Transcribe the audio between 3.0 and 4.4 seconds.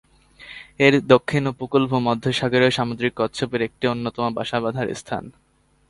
কচ্ছপের একটি অন্যতম